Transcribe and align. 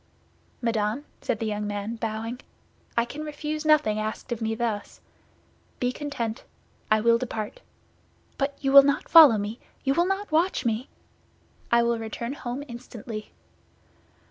"Madame," 0.63 1.05
said 1.21 1.37
the 1.37 1.45
young 1.45 1.67
man, 1.67 1.95
bowing; 1.95 2.39
"I 2.97 3.05
can 3.05 3.23
refuse 3.23 3.65
nothing 3.65 3.99
asked 3.99 4.31
of 4.31 4.41
me 4.41 4.55
thus. 4.55 4.99
Be 5.79 5.91
content; 5.91 6.43
I 6.89 6.99
will 6.99 7.19
depart." 7.19 7.59
"But 8.35 8.57
you 8.59 8.71
will 8.71 8.81
not 8.81 9.07
follow 9.09 9.37
me; 9.37 9.59
you 9.83 9.93
will 9.93 10.07
not 10.07 10.31
watch 10.31 10.65
me?" 10.65 10.89
"I 11.71 11.83
will 11.83 11.99
return 11.99 12.33
home 12.33 12.63
instantly." 12.67 13.31